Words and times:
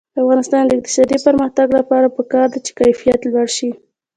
د 0.13 0.15
افغانستان 0.23 0.63
د 0.65 0.71
اقتصادي 0.79 1.17
پرمختګ 1.27 1.67
لپاره 1.79 2.13
پکار 2.17 2.45
ده 2.53 2.59
چې 2.65 2.71
کیفیت 2.79 3.19
لوړ 3.31 3.47
شي. 3.57 3.69